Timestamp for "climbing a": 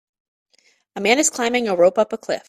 1.29-1.75